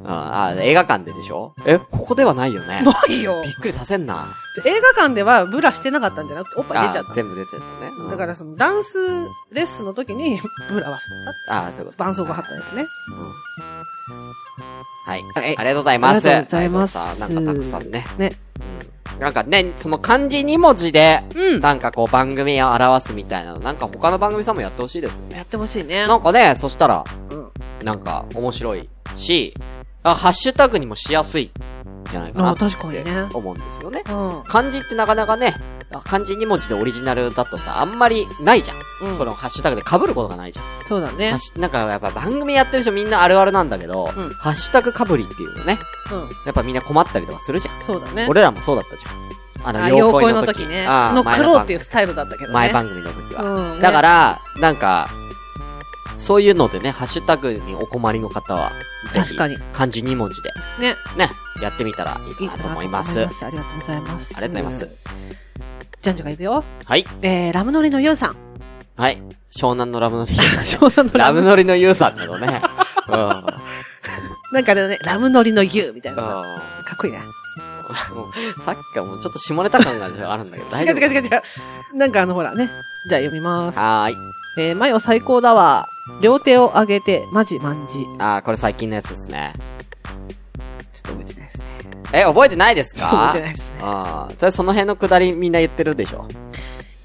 [0.05, 1.55] ああ、映画館ででしょ？
[1.67, 2.83] え、ここではないよね。
[2.83, 3.51] ないよび。
[3.51, 4.27] っくりさせんな。
[4.65, 7.63] 映画館ではブラしてなかったんじゃなくて、おっぱい出ちゃっあ全部出てたね。
[8.01, 8.11] うんた。
[8.13, 8.97] だからそのダンス
[9.53, 10.41] レッスンの時に
[10.71, 11.05] ブラはし
[11.47, 11.55] た。
[11.55, 12.05] ああ、そういうこと。
[12.05, 12.85] 絆創膏貼ったやつね。
[15.07, 15.21] はい。
[15.21, 15.61] うございます。
[15.61, 18.07] ありがとうございますありがとうございますなんかたくさんね。
[18.19, 18.33] ね。
[19.13, 19.21] うん。
[19.21, 25.37] なんかね、その漢字2文字で、うんなんかこう番組を表すみたいなの、なんか他の番組さんもやってほしいですよね。
[25.37, 26.07] やってほしいね。
[26.07, 27.51] なんかね、そしたら、うん。
[27.85, 29.55] なんか面白いし、
[30.03, 31.51] あ、ハッシュタグにもしやすい、ん
[32.11, 34.03] じゃないかなあって確かにね思うんですよね。
[34.09, 34.43] うん。
[34.45, 35.55] 漢字ってなかなかね、
[35.93, 39.09] あ漢字2文字でオリジナルだとさ、あんまりないじゃん。
[39.09, 40.65] うんそのハッシュタグで被ることがないじゃん。
[40.87, 45.79] そうだねなんかやっぱ番組やってる人みんなあるあるなんだけど、うんハッシュタグかぶりっていうのね。
[46.13, 46.19] うん。
[46.47, 47.85] やっぱみんな困ったりとかするじゃん。
[47.85, 48.27] そうだね。
[48.29, 49.25] 俺らもそうだったじゃん。
[49.67, 50.87] あの、あ、妖妖怪の時怪の時ね。
[50.87, 52.49] あー乗っかろうっていう前スタイルだったけどね。
[52.49, 53.43] の前番組の時は。
[53.43, 53.81] うん。
[53.81, 55.09] だから、なんか、
[56.19, 58.73] そういうのでね、ハッシュタグにお困りの方は、
[59.13, 60.51] ぜひ、漢字2文字で、
[60.81, 60.95] ね。
[61.17, 61.31] ね、
[61.63, 63.21] やってみたらいいかなと思います。
[63.21, 64.35] いいありがとうございます。
[64.37, 64.89] ありがとうございます。
[66.03, 66.65] じゃんじゃんがいくよ。
[66.85, 67.07] はい。
[67.23, 68.37] えー、ラムノリのユウさん。
[68.97, 69.23] はい。
[69.51, 70.35] 湘南のラブノリ。
[70.65, 71.43] 湘南のラム。
[71.43, 72.63] ノリのユウさんだろうね。
[73.09, 73.15] うん。
[73.15, 73.47] うん。
[74.53, 76.29] なんかね、ラムノリのユウみたいなさ。
[76.85, 77.19] かっこいいね。
[78.65, 81.97] さっきからもうちょっと下ネタ感があるんだけど、大違う違う違う違う。
[81.97, 82.07] な？
[82.07, 82.69] んかあのほらね。
[83.09, 83.79] じゃあ読みます。
[83.79, 84.17] はーい。
[84.57, 85.89] えー、マヨ最高だわ。
[86.23, 87.95] 両手を上げて、マジマンジ。
[87.95, 89.55] ちょあー、これ最近のやつですね。
[89.57, 91.65] っと覚えてないですね。
[92.13, 93.01] え、覚えてないですか？
[93.01, 93.79] 覚えてないですね。
[93.83, 96.27] ああ、それその辺のくだりみんな言ってるでしょ？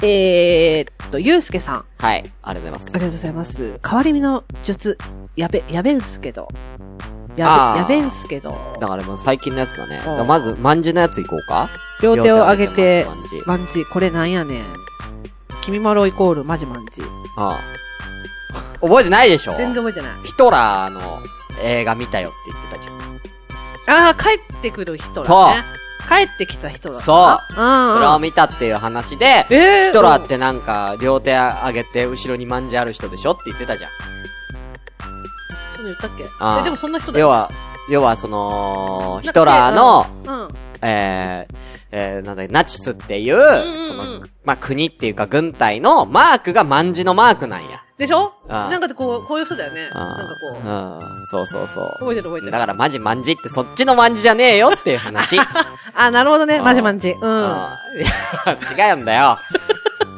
[0.02, 1.86] えーっと、ゆうすけさん。
[1.98, 2.24] はい。
[2.44, 2.96] ありがとうございます。
[2.96, 3.80] ありがとうございます。
[3.86, 4.98] 変わり身の術、
[5.36, 6.48] やべ、やべんすけど。
[7.40, 8.58] やべ、やべんすけど。
[8.80, 10.02] だからもう最近のやつだね。
[10.06, 11.70] だまず、まんじのやついこうか？
[12.02, 13.44] 両手を上げてまんじ。
[13.46, 14.64] マンジ、これなんやねん。
[15.62, 17.02] 君まろイコールマジマンジ。
[17.38, 17.60] ああ。
[18.82, 19.54] 覚えてないでしょ？
[19.58, 20.12] 全然覚えてない。
[20.24, 21.02] ヒトラーの
[21.62, 24.06] 映画見たよって言ってたじゃん。
[24.06, 25.56] ああ、帰ってくる人だそうね。
[26.08, 28.14] 帰ってきた人だそううんそれうん。
[28.16, 33.92] を見たっていう話で、えー、ヒトラーってなんか、両手上げて後ろにまんじある人でしょって言ってたじゃん。
[35.90, 36.26] 言ったっけ？
[36.40, 37.26] あでもそんな人だよ。
[37.28, 37.50] 要は、
[37.90, 40.50] 要はその、ヒトラーの、うん。
[40.82, 41.56] えー、
[41.92, 47.84] えー、なんだナチスっていう、んうんその、まあ、国っていうか軍隊のマークが万字のマークなんや。
[47.98, 48.34] でしょ？
[48.48, 49.90] なんかでこう、こういう人だよね。
[49.92, 50.68] あなんかこう。
[50.68, 50.72] う
[51.24, 51.90] ん、そうそうそう。
[52.00, 52.52] 覚えてる覚えてる。
[52.54, 55.36] だからマジ万字ってそっちの万字じゃねえよっていう話。
[55.36, 55.44] うん。
[55.96, 56.62] あ、なるほどね。
[56.62, 57.10] マジマンジ。
[57.10, 57.18] うん。
[57.20, 57.26] い
[58.78, 59.38] や違うんだよ。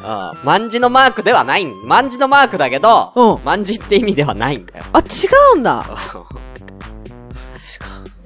[0.03, 0.45] うん。
[0.45, 1.73] 万字のマークではないん。
[1.87, 4.85] 万字のマークだけど、うん万字って意味ではないんだよ。
[4.93, 5.03] あ、違
[5.55, 5.85] うんだ。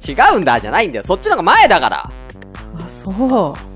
[0.07, 1.03] 違うんだじゃないんだよ。
[1.03, 1.97] そっちの方が前だから。
[2.03, 2.09] あ、
[2.88, 3.75] そう。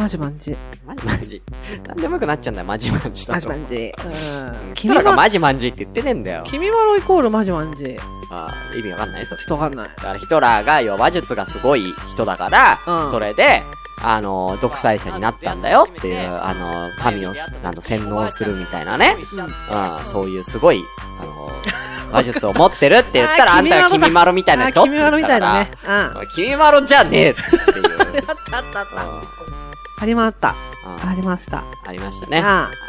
[0.00, 0.56] マジマンジ。
[0.86, 1.42] マジマンジ。
[1.86, 3.48] なんでもよくなっちゃうんだよ、マジマンジだと。
[3.48, 3.74] マジマンジ。
[3.76, 4.74] うん。
[4.74, 6.44] ヒトラーがま、マジマンジって言ってねえんだよ。
[6.46, 7.84] 君まろイコールマジマンジ。
[7.84, 7.96] ち
[8.30, 9.26] ああ意味わかんない？
[9.26, 9.88] そっょっとわかんない。
[9.88, 13.62] だからヒトラーが、要は話術がすごい人だから、うんそれで、
[14.02, 19.16] あの、独裁者になったんだよっていう、あの、民を、あの、洗脳するみたいなね。
[19.32, 20.82] うん、そういうすごい、
[21.20, 25.70] あの、話術を持ってるって言ったら、 あんたが君まろみたいな人あ、って君まろみたいなね。
[25.84, 25.90] うん。
[25.90, 27.84] あ君まろじゃねえっていう。
[27.98, 30.02] うんったあったあった。
[30.02, 30.50] ありまった。
[30.50, 31.62] うんありました。
[31.86, 32.40] ありましたね。
[32.40, 32.88] ああ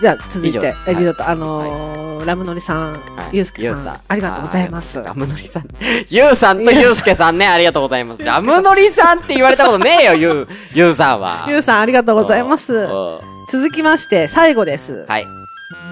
[0.00, 2.98] じゃあ、続いて、え、はいリゾット、あのー、ラムノリさん、は
[3.32, 4.98] いゆうすけゆうさん、ありがとうございます。
[5.00, 5.68] あラムノリさん。
[6.08, 8.24] ゆうさんとゆうすけさんね、ありがとうございます。
[8.24, 11.46] ラムノリさんって言われたことねえよ、ゆう、ゆうさんは。
[11.48, 12.88] ゆうさん、ありがとうございます
[13.50, 15.06] 続きまして、最後です。
[15.08, 15.26] はい。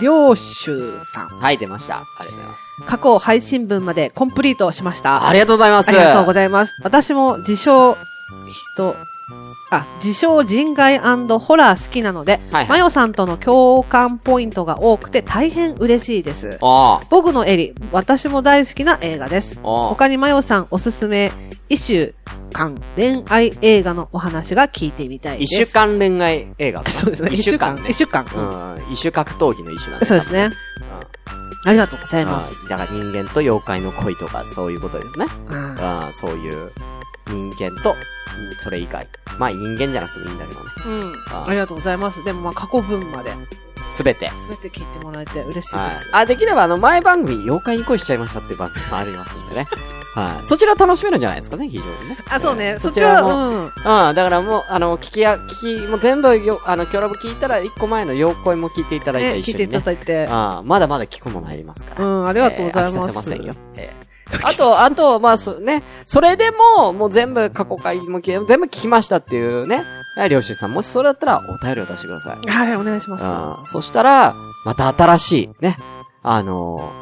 [0.01, 1.29] りょうしゅうさん。
[1.41, 1.97] はい、出ました。
[1.97, 2.83] ありがとうございます。
[2.87, 5.29] 過去配信分までコンプリートしました。
[5.29, 5.89] ありがとうございます。
[5.89, 6.73] ありがとうございます。
[6.83, 7.97] 私も自称、
[8.77, 8.95] 人、
[9.71, 16.59] あ、自称人外ホラー好きなので、はいはいマヨさんとの共感ポイントが多くて大変嬉しいです。
[17.11, 19.59] 僕のエリ、私も大好きな映画です。
[19.63, 21.33] 他にマヨさんおすすめ、
[21.69, 22.15] 一週
[22.53, 25.55] 間恋愛映画のお話が聞いてみたいです。
[25.55, 27.31] 一週間恋愛映画 そうですね。
[27.33, 27.95] 一週間ね一。
[27.97, 28.25] 週間。
[28.25, 28.93] うん。
[28.93, 30.45] 一週格闘技の一種なんそうですね。
[30.45, 31.71] うん。
[31.71, 32.63] ありがとうございます。
[32.63, 35.27] うんだから人間と妖怪の恋とか、そういうことですね。
[35.51, 35.79] うんうん、
[36.13, 36.71] そういう
[37.29, 37.97] 人間と、うん
[38.59, 39.07] それ以外。
[39.39, 40.67] まあ人間じゃなくてもいいんだけどね。
[40.87, 41.13] うん。
[41.33, 42.23] あありがとうございます。
[42.25, 43.33] でもまあ過去分まで、
[43.93, 44.31] すべて。
[44.31, 45.77] すべて聞いてもらえて嬉しいです。
[45.77, 45.93] はい。
[46.13, 49.67] あ、できればあの前番組、妖怪に恋しちゃいましたっていう番組もありますんでね。
[50.15, 50.49] はい。
[50.49, 52.19] そちら楽しめるんじゃないですかね、非常にね。
[52.31, 52.65] あ、そうね。
[52.71, 53.29] えーそちら、も。
[53.51, 53.65] うん。
[53.65, 59.81] うん、だからもう、あの、聞きや、聞き、もう全部よ、あの、キョラブ聞いたら、一個前の妖怪も聞いていただいてね、聞いていた。
[59.81, 60.27] だいて。
[60.29, 62.05] ああまだまだ聞くものありますから。
[62.05, 62.97] うん、ありがとうございます。
[62.97, 63.55] えー飽きさせませんよ。
[63.75, 64.08] えー
[64.43, 69.83] あと、あと、まあ、そ、ね、それでも、もう全部過去回も全部聞きましたっていうね、
[70.17, 72.51] はい領収さん、もしそれだったら、お便りを出してください。
[72.51, 73.25] はい、お願いします。
[73.25, 75.77] うんそしたら、また新しい、ね、
[76.23, 76.93] あの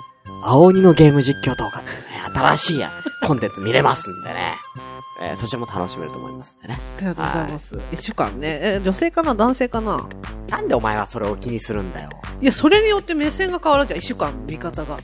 [0.44, 1.94] ー、青鬼のゲーム実況動画ってね、
[2.34, 2.90] 新しいや、
[3.26, 4.54] コンテンツ見れますんでね。
[5.22, 6.78] えーそちらも楽しめると思いますんでね。
[6.98, 7.78] ありがとうございます。
[7.90, 8.58] 一週間ね。
[8.62, 10.06] え、女性かな男性かな？
[10.50, 12.10] なんでお前はそれを気にするんだよ。
[12.42, 13.98] いや、それによって目線が変わるじゃん。
[13.98, 14.98] 一週間、見方が。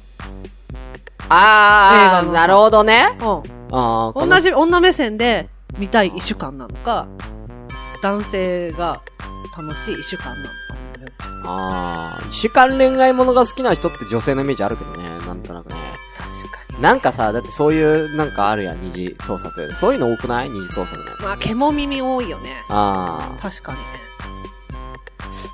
[1.35, 3.17] あー、映画のなるほどね。
[3.21, 3.43] うん。
[3.75, 7.07] あ同じ女目線で見たい一週間なのか、
[8.03, 9.01] 男性が
[9.57, 10.53] 楽しい一週間なのか。
[11.45, 15.77] あー、一週間恋愛ものが好きな人って女性のイメージあるけどね、なんとなくね。
[16.19, 16.83] 確かに。
[16.83, 19.73] なんかさ、だってそういう、なんかあるやん、二次創作。
[19.75, 20.51] そういうの多くない？
[20.51, 21.23] 二次創作のやつ。
[21.23, 22.51] まあ、獣耳多いよね。
[22.69, 23.85] あー、確かにね。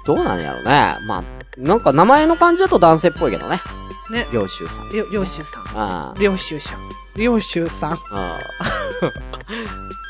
[0.05, 0.97] どうなんやろね。
[1.07, 1.25] まあ、
[1.57, 3.61] なんか名前の感じだと男性っぽいけどね。
[4.12, 4.27] ね。
[4.33, 4.88] 領収さん。
[4.90, 5.62] りょ、りょうしゅうさん。
[5.75, 6.79] あーりょうしゅうさん。
[7.16, 7.92] りょうしゅうさん。
[7.92, 9.11] あー。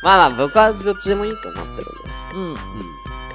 [0.04, 2.08] まあまあ、僕はどっちでもいいと思ってるんで。
[2.34, 2.50] うん。
[2.52, 2.56] うん。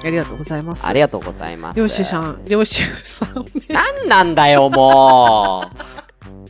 [0.04, 0.86] ありがとうございます。
[0.86, 1.76] ありがとうございます。
[1.76, 3.66] りょうしゅうさん、りょうしゅうさんね。
[3.68, 5.76] なんなんだよ、もう。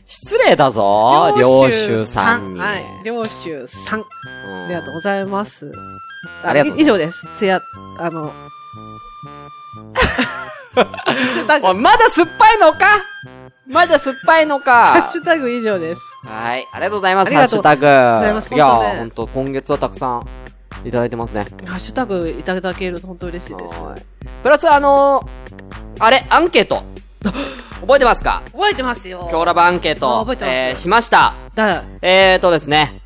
[0.07, 2.59] 失礼だぞ、領収さんに。
[2.59, 2.85] はい。
[3.03, 3.99] りょうしゅうさん。
[3.99, 4.05] うん
[4.65, 5.71] ありがとうございます。
[6.43, 7.27] ありがとう以上です。
[7.37, 7.61] つや、
[7.99, 8.31] あの、
[11.75, 12.87] まだ酸っぱいのか？
[13.67, 16.01] まだ酸っぱいのハッかシュタグ以上です。
[16.25, 16.65] はい。
[16.71, 17.81] ありがとうございます、ハッシュタグ。
[17.81, 20.27] ございますいや本当ねー、ほんと、今月はたくさん
[20.87, 21.45] いただいてますね。
[21.65, 23.81] ハッシュタグいただけると本当嬉しいです。
[23.81, 24.01] はい
[24.43, 26.83] プラス、あのー、あれ、アンケート。
[27.81, 28.43] 覚えてますか？
[28.51, 29.27] 覚えてますよ。
[29.31, 30.35] 今日ラブアンケーあト覚え。
[30.37, 31.33] てますえー、しました。
[31.55, 33.01] だ、えーとですね。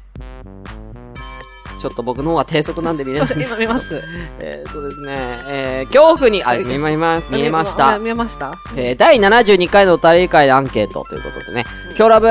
[1.79, 3.19] ちょっと僕の方は低速なんで見れ。
[3.19, 4.01] ないんです今見ます。
[4.39, 7.97] えーとですね、えー、恐怖に、あ、見ま、見ま、見えました。
[7.99, 8.55] 見えました？
[8.75, 11.65] えー、第72回のお便り会アンケートということでね、
[11.97, 12.29] 今日ラブ、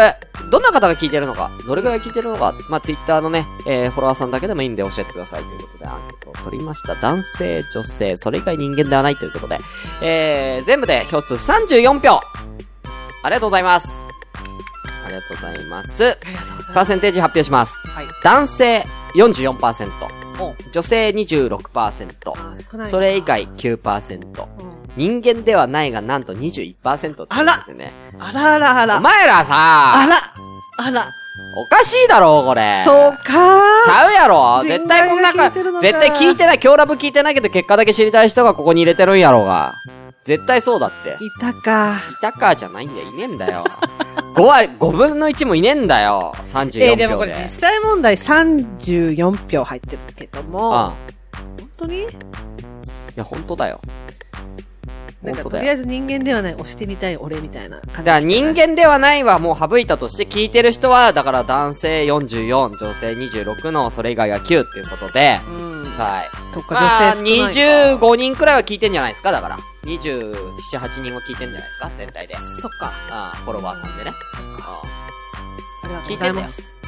[0.51, 6.95] どんな方が聞いてるのか、どれくらい聞いてるのか、まあ、ツイッターのね、えー、フォロワーさんだけでもいいんで教えてくださいということでアンケートを取りました。
[6.95, 9.59] 男性、女性、それ以外人間ではないということで、
[10.03, 12.21] えー、全部で票数34票
[13.23, 14.08] ありがとうございます。
[15.09, 16.19] ありがとうございます。
[16.75, 17.87] パーセンテージ発表します。
[17.89, 18.07] はい。
[18.23, 19.89] 男性44%、
[20.41, 26.75] お女性26%、あ少ないそれ以外9%、うん人間ではないがなんと21%
[27.13, 27.93] ってってね。
[28.19, 28.99] あらあらあら。
[28.99, 29.51] お前らあさ、
[30.81, 31.09] らあら。
[31.57, 32.83] おかしいだろ、これ。
[32.85, 39.75] そうかちゃうやろ人絶対こんなか絶対聞いてない、今日ラブ聞いてないけど結果だけ知りたい人がここに入れてるんやろうが。
[40.25, 41.17] 絶対そうだって。
[41.25, 41.97] いたか。
[42.11, 43.65] いたかじゃないんだよ、いねえんだよ。
[44.39, 46.33] 5割、5分の1もいねえんだよ。
[46.45, 46.91] 34票で。
[46.91, 50.93] えー、でもこれ実際問題34票入ってるけども、ああ
[51.59, 52.03] 本当に？
[52.03, 52.07] い
[53.17, 53.81] や、本当だよ。
[55.23, 55.43] なんか。
[55.43, 57.97] とりあえず人間ではない、押してみたい俺みたいな感じ。
[57.97, 65.85] だから人間ではないはもう省いたとして聞いてる人は、だから男性44、女性26のそれ以外が9っていうことで、うん。
[65.99, 66.55] はい。
[66.55, 67.61] とかまあ、女性少ないか。
[68.07, 69.59] 25人くらいは聞いてんじゃないですか、だから。
[69.89, 72.37] 27、8人は聞いてんじゃないですか、全体で。
[72.37, 72.93] そっか。
[73.11, 74.13] ああ、フォロワーさんでね。
[74.61, 74.83] あ
[75.85, 76.79] ありがとうございます。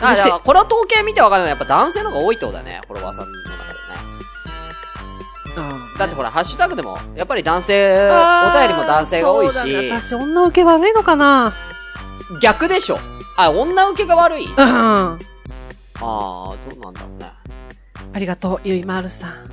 [0.00, 0.14] あ。
[0.14, 3.56] だから、これは統計見てわかるのはやっぱ男性の方が多いってことだね、フォロワーさんの中でね。
[5.56, 5.60] う
[5.96, 11.52] んだってほら、ハッシュタグでも、やっぱり男性、お便りも男性が多いそうだねし、私女受け悪いのかな？
[12.42, 12.98] 逆でしょ。
[13.36, 14.46] あ、女受けが悪い？
[14.46, 14.58] うん。
[14.58, 15.18] あ
[16.00, 17.32] ああ、どうなんだろうね。
[18.18, 19.50] りがとう、ゆいまるさん。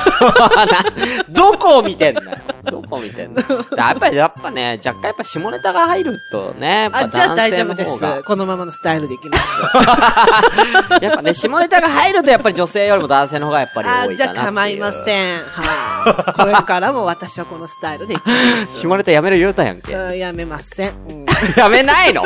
[1.30, 2.38] どこを見てんだよ。
[2.64, 3.48] どこを見てんだよ。
[3.76, 8.22] やっぱり、やっぱね、若干やっぱ下ネタが入るとね、あ、じゃあ大丈夫です。
[8.24, 11.02] このままのスタイルでいきます。
[11.04, 14.16] やっぱね、下ネタが入るとやっぱり女性よりも男性の方がやっぱりあ多いかなっていう。
[14.16, 15.38] じゃあ構いません。
[15.38, 16.32] はい。
[16.32, 18.32] これからも私はこのスタイルでいきま
[18.66, 18.78] す。
[18.80, 19.92] 下ネタやめる言うたやんけ。
[19.94, 20.92] うんやめません。
[21.08, 22.22] うんやめないの？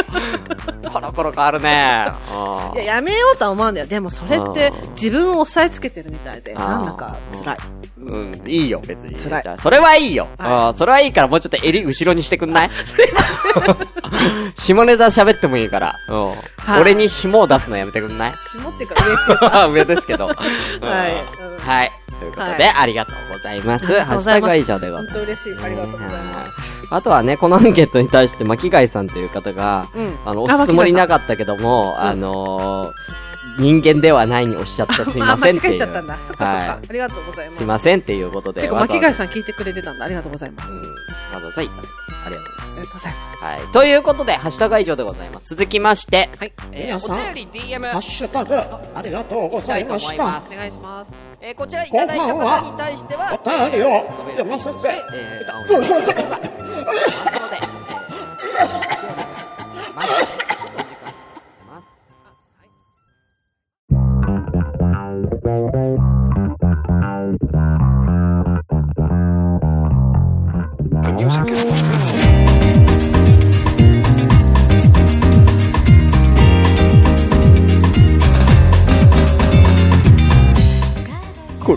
[0.93, 2.07] コロコロ変わるね。
[2.33, 3.87] うんいや、やめようとは思うんだよ。
[3.87, 7.57] でもそれって自分を押さえつけてるみたいで、なんだか辛い。
[7.97, 9.15] うん、いいよ、別に。
[9.15, 10.29] 辛いそれはいいよ。
[10.39, 12.71] はうんそれはいいから、もうちょっと襟後ろにしてくんない？
[14.57, 15.95] 下ネタ喋ってもいいから。
[16.09, 16.29] うん。
[16.31, 16.35] は
[16.79, 18.33] い俺に霜を出すのやめてくんない？
[18.33, 19.67] 下ってか上ってか。
[19.73, 20.27] 上ですけど。
[20.29, 20.37] はい
[20.87, 21.93] はいうんはい。
[22.19, 23.87] ということで、はありがとうございます。
[23.87, 25.15] ハッシュタグは以上でござい本ます。
[25.15, 25.65] 当嬉しい。
[25.65, 26.53] ありがとうございます。
[26.91, 33.04] あとはね、このアンケートに対して、巻貝さんという方が、うんあの、押すつもりなかったけども、んあのー、
[33.59, 35.71] 人間ではないにおっしゃったすいませんっていう。
[35.71, 36.17] あ間違えちゃったんだ。
[36.17, 36.45] そっかそっか。
[36.45, 37.59] はありがとうございますい。
[37.59, 37.67] すい。
[37.67, 38.63] ませんっていうことで。
[38.63, 40.05] てか、わざわざ巻貝さん聞いてくれてたんだ。
[40.05, 40.69] ありがとうございます。
[40.69, 40.77] あり
[41.35, 41.89] がとうございます。
[42.27, 43.45] ありがとうございます。
[43.45, 43.73] はい。
[43.73, 45.55] ということで、ハッシュタグは以上でございます。
[45.55, 46.53] 続きまして、はい。
[46.73, 50.25] えー、皆さんお便り DM ハッシュタグ、ありがとうございました。
[50.25, 51.13] お願いします。
[51.41, 57.31] えー、こちらいただいた方に対しては、お便りを読ませてえー、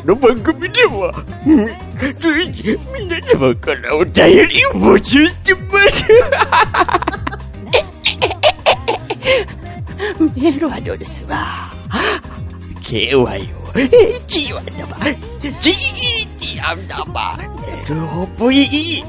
[0.08, 1.14] の番組では、
[1.46, 1.68] う ん
[2.18, 6.06] 随時皆様からお便りを募集してます。
[10.36, 11.74] メールアドレスは、
[12.82, 14.56] KYOHG
[16.66, 17.48] アンダーバー
[17.88, 19.04] LOVE、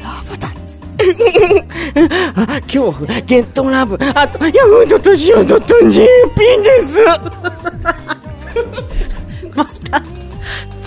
[0.00, 0.48] ラブだ。
[2.66, 5.90] 恐怖、ゲットラブ、あと、ヤフードとシオドと JP
[6.38, 7.02] です。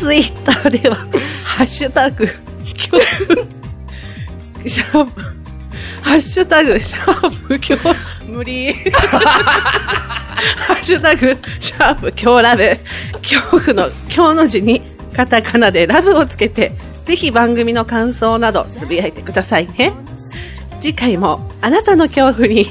[0.04, 0.98] ツイッターでは、
[1.46, 2.28] ハッシュタグ、
[2.76, 3.02] 恐怖、
[4.68, 5.22] シャープ、
[6.02, 7.96] ハッシュタグ、シャープ、恐怖、
[8.28, 8.74] 無理。
[8.74, 8.82] ハ
[10.74, 12.64] ッシュタグ、シャープ、今日ラブ、
[13.22, 14.82] 恐怖の、今日の字に、
[15.16, 16.74] カタカナでラブをつけて、
[17.06, 19.94] ぜひ番組の感想などつぶやいてくださいね。
[20.82, 22.68] 次回もあなたの恐怖に